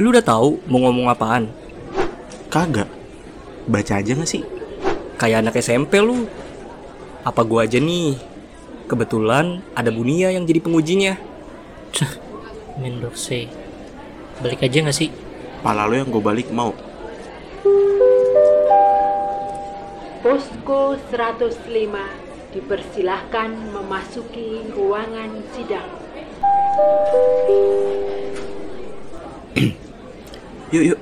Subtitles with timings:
[0.00, 1.52] Lu udah tahu mau ngomong apaan?
[2.48, 2.88] Kagak.
[3.68, 4.40] Baca aja gak sih?
[5.20, 6.24] Kayak anak SMP lu.
[7.20, 8.16] Apa gua aja nih?
[8.88, 11.20] Kebetulan ada Bunia yang jadi pengujinya.
[12.80, 13.52] Mendokse.
[14.40, 15.12] Balik aja gak sih?
[15.60, 16.72] Pala lo yang gue balik mau.
[20.24, 25.92] Posko 105 dipersilahkan memasuki ruangan sidang.
[30.70, 31.00] Yuk, yuk.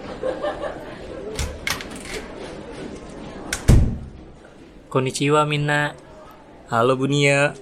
[4.88, 5.92] Konnichiwa Minna.
[6.72, 7.52] Halo Bunia.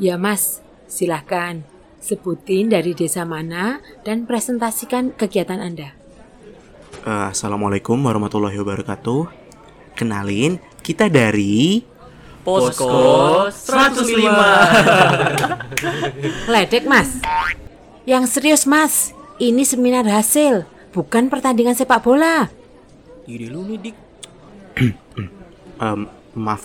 [0.00, 1.60] Ya mas, silahkan.
[2.00, 5.92] Sebutin dari desa mana dan presentasikan kegiatan Anda.
[7.04, 9.28] Eh, Assalamualaikum warahmatullahi wabarakatuh.
[9.92, 11.84] Kenalin, kita dari...
[12.48, 16.48] Posko 105.
[16.48, 17.20] Ledek mas.
[18.08, 20.62] Yang serius mas, ini seminar hasil,
[20.94, 22.46] bukan pertandingan sepak bola.
[23.26, 23.96] Ide lu nih dik.
[26.38, 26.62] Maaf.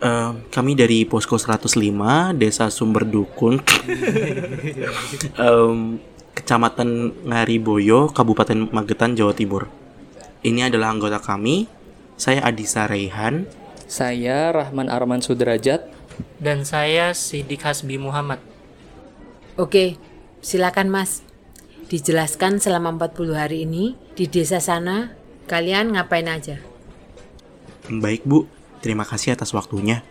[0.00, 1.76] Em, kami dari Posko 105,
[2.40, 3.60] Desa Sumber Dukun.
[5.44, 6.00] Em,
[6.32, 9.68] Kecamatan Ngariboyo, Kabupaten Magetan, Jawa Timur.
[10.40, 11.68] Ini adalah anggota kami.
[12.16, 13.44] Saya Adisa Raihan.
[13.84, 15.84] Saya Rahman Arman Sudrajat.
[16.40, 18.40] Dan saya Sidik Hasbi Muhammad.
[19.60, 20.00] Oke,
[20.40, 21.20] silakan mas.
[21.90, 25.12] Dijelaskan selama 40 hari ini di desa sana
[25.50, 26.62] kalian ngapain aja.
[27.90, 28.46] Baik Bu,
[28.78, 30.06] terima kasih atas waktunya.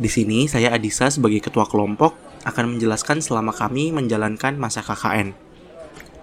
[0.00, 5.36] Di sini saya Adisa sebagai ketua kelompok akan menjelaskan selama kami menjalankan masa KKN.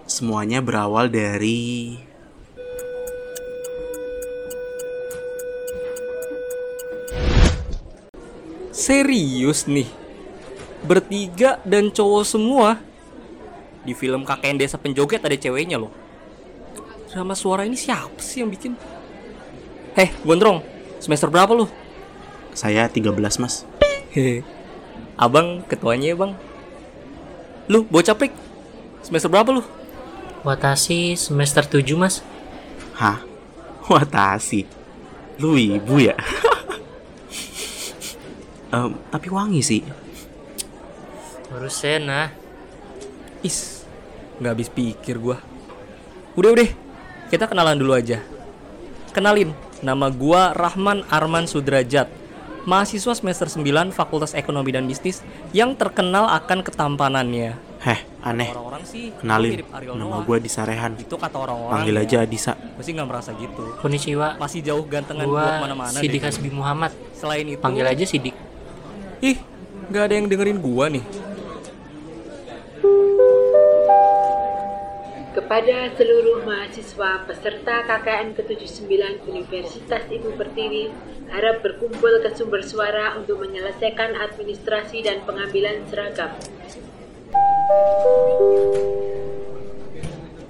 [0.04, 1.96] Semuanya berawal dari
[8.78, 9.90] Serius nih.
[10.86, 12.87] Bertiga dan cowok semua.
[13.88, 15.88] Di film KKN Desa Penjoget ada ceweknya loh.
[17.08, 18.76] Drama suara ini siapa sih yang bikin?
[19.96, 20.60] Heh, Gondrong.
[21.00, 21.64] Semester berapa lu?
[22.52, 23.64] saya 13 Mas.
[24.12, 24.44] Hehe.
[25.16, 26.36] Abang ketuanya ya, Bang.
[27.64, 28.36] Lu bocah prik.
[29.00, 29.64] Semester berapa lu?
[30.44, 32.20] Watashi semester 7 mas.
[32.94, 33.24] Hah?
[33.88, 34.68] Watasi.
[35.40, 36.18] Lu ibu ya?
[38.74, 39.80] Em, tapi wangi sih.
[41.48, 42.28] Baru Sena.
[43.38, 43.86] Is,
[44.42, 45.38] nggak habis pikir gua.
[46.34, 46.70] Udah udah,
[47.30, 48.18] kita kenalan dulu aja.
[49.14, 52.10] Kenalin, nama gua Rahman Arman Sudrajat.
[52.68, 57.56] Mahasiswa semester 9 Fakultas Ekonomi dan Bisnis yang terkenal akan ketampanannya.
[57.78, 58.50] Heh, aneh.
[58.50, 59.62] Orang-orang sih Kenalin,
[59.94, 60.98] nama gue Disa Rehan.
[60.98, 61.72] Itu kata orang-orang.
[61.78, 62.02] Panggil ya.
[62.02, 62.52] aja Adisa.
[62.82, 63.78] Sih nggak merasa gitu.
[63.78, 64.34] Konnichiwa.
[64.36, 65.94] Masih jauh gantengan gua Gua ke mana-mana.
[65.94, 66.20] Sidik.
[66.26, 66.90] Hasbi Muhammad.
[67.14, 68.34] Selain itu, Panggil aja Sidik.
[69.22, 69.38] Ih,
[69.88, 71.27] nggak ada yang dengerin gua nih.
[75.48, 80.92] Kepada seluruh mahasiswa peserta KKN ke-79 Universitas Ibu Pertiwi,
[81.32, 86.36] harap berkumpul ke sumber suara untuk menyelesaikan administrasi dan pengambilan seragam.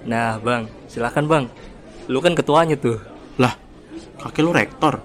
[0.03, 1.45] Nah, Bang, silakan Bang.
[2.11, 2.99] Lu kan ketuanya tuh.
[3.39, 3.55] Lah,
[4.19, 4.99] kakek lu rektor.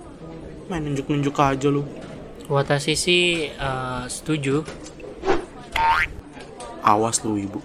[0.73, 1.85] Main nunjuk-nunjuk aja lu.
[2.49, 4.65] Watashi sih eh, setuju.
[6.81, 7.61] Awas lu ibu.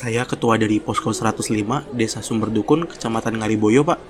[0.00, 1.52] Saya ketua dari Posko 105
[1.92, 4.00] Desa Sumber Dukun, Kecamatan Ngariboyo, Pak.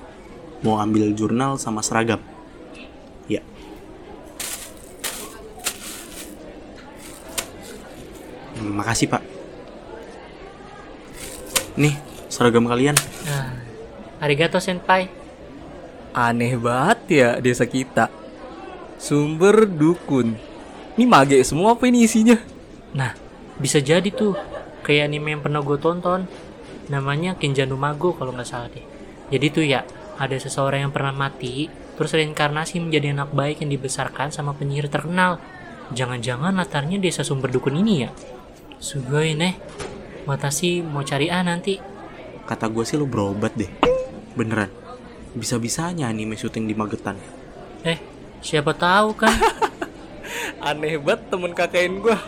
[0.63, 2.23] Mau ambil jurnal sama seragam.
[3.27, 3.43] Ya.
[8.55, 9.23] Hmm, Makasih, Pak.
[11.75, 11.99] Nih,
[12.31, 12.95] seragam kalian.
[13.27, 13.59] Nah,
[14.23, 15.11] arigato senpai.
[16.15, 18.07] Aneh banget ya desa kita.
[18.95, 20.39] Sumber dukun.
[20.95, 22.39] Ini mage semua apa ini isinya?
[22.95, 23.11] Nah,
[23.59, 24.39] bisa jadi tuh
[24.91, 26.27] kayak anime yang pernah gue tonton.
[26.91, 28.83] Namanya Kinjanu Mago kalau nggak salah deh.
[29.31, 29.87] Jadi tuh ya,
[30.19, 35.39] ada seseorang yang pernah mati, terus reinkarnasi menjadi anak baik yang dibesarkan sama penyihir terkenal.
[35.95, 38.11] Jangan-jangan latarnya desa sumber dukun ini ya?
[38.83, 39.55] Sugoi nih.
[40.27, 41.79] Watashi mau cari A nanti.
[42.43, 43.71] Kata gue sih lu berobat deh.
[44.35, 44.75] Beneran.
[45.39, 47.15] Bisa-bisanya anime syuting di Magetan.
[47.87, 48.03] Eh,
[48.43, 49.31] siapa tahu kan?
[50.67, 52.19] Aneh banget temen KKN gua.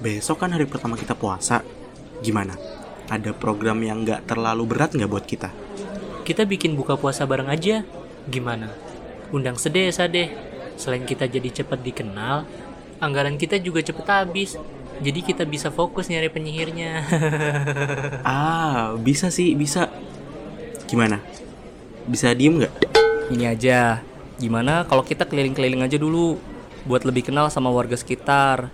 [0.00, 1.60] Besok kan hari pertama kita puasa.
[2.24, 2.56] Gimana?
[3.12, 5.50] Ada program yang nggak terlalu berat nggak buat kita?
[6.30, 7.82] kita bikin buka puasa bareng aja.
[8.30, 8.70] Gimana?
[9.34, 10.30] Undang sedesa deh.
[10.78, 12.46] Selain kita jadi cepat dikenal,
[13.02, 14.54] anggaran kita juga cepet habis.
[15.02, 16.92] Jadi kita bisa fokus nyari penyihirnya.
[18.22, 19.90] Ah, bisa sih, bisa.
[20.86, 21.18] Gimana?
[22.06, 22.74] Bisa diem nggak?
[23.34, 23.98] Ini aja.
[24.38, 26.38] Gimana kalau kita keliling-keliling aja dulu
[26.86, 28.70] buat lebih kenal sama warga sekitar.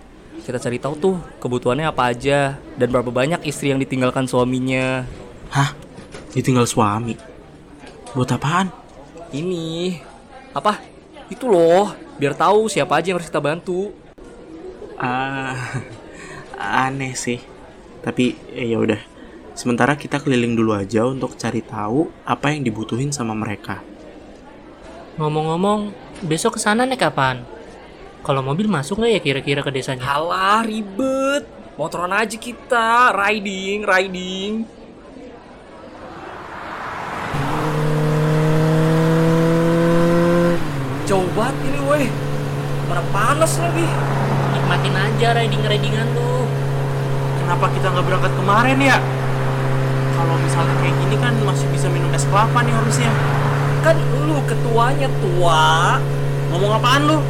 [0.47, 5.03] Kita cari tahu tuh kebutuhannya apa aja dan berapa banyak istri yang ditinggalkan suaminya.
[5.51, 5.75] Hah?
[6.31, 7.19] Ditinggal suami?
[8.15, 8.71] Buat apaan?
[9.35, 9.99] Ini
[10.55, 10.79] apa?
[11.27, 13.91] Itu loh, biar tahu siapa aja yang harus kita bantu.
[14.95, 15.83] Ah,
[16.87, 17.43] aneh sih.
[17.99, 19.03] Tapi eh, ya udah.
[19.51, 23.83] Sementara kita keliling dulu aja untuk cari tahu apa yang dibutuhin sama mereka.
[25.19, 25.91] Ngomong-ngomong,
[26.23, 27.56] besok ke sana nih kapan?
[28.25, 30.03] Kalau mobil masuk nggak ya kira-kira ke desanya?
[30.03, 31.45] Halah ribet.
[31.77, 34.65] Motoran aja kita, riding, riding.
[41.05, 42.09] Jauh banget ini weh.
[42.89, 43.85] Mana panas lagi.
[44.57, 46.49] Nikmatin aja riding-ridingan lu.
[47.45, 48.97] Kenapa kita nggak berangkat kemarin ya?
[50.17, 53.13] Kalau misalnya kayak gini kan masih bisa minum es kelapa nih harusnya.
[53.85, 56.01] Kan lu ketuanya tua.
[56.49, 57.21] Ngomong apaan lu?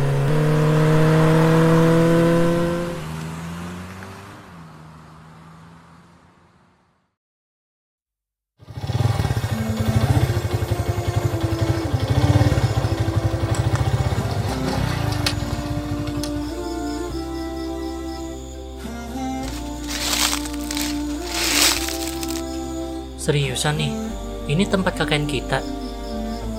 [23.27, 23.91] Seriusan nih,
[24.47, 25.59] ini tempat kakek kita.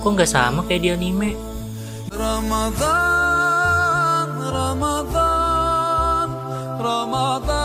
[0.05, 1.33] Kok nggak sama kayak di anime?
[2.13, 3.57] Ramadan,
[4.37, 6.29] Ramadan,
[6.77, 7.58] Ramadan.